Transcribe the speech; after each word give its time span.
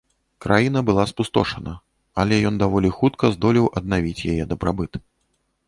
Краіна 0.43 0.79
была 0.87 1.03
спустошана, 1.11 1.73
але 2.25 2.41
ён 2.51 2.55
даволі 2.65 2.89
хутка 2.97 3.33
здолеў 3.39 3.71
аднавіць 3.83 4.27
яе 4.33 4.51
дабрабыт. 4.55 5.03